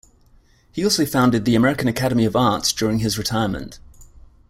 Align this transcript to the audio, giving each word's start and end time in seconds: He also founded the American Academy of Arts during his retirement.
He 0.71 0.83
also 0.83 1.05
founded 1.05 1.45
the 1.45 1.53
American 1.53 1.87
Academy 1.87 2.25
of 2.25 2.35
Arts 2.35 2.73
during 2.73 2.97
his 2.97 3.19
retirement. 3.19 3.77